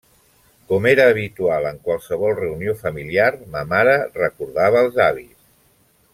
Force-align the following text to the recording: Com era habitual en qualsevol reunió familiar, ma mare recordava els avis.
Com 0.71 0.85
era 0.91 1.03
habitual 1.11 1.67
en 1.71 1.77
qualsevol 1.89 2.33
reunió 2.39 2.73
familiar, 2.81 3.29
ma 3.57 3.63
mare 3.75 3.95
recordava 4.19 4.83
els 4.89 4.99
avis. 5.11 5.37